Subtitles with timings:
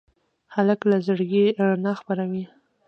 [0.53, 2.43] هلک له زړګي رڼا خپروي.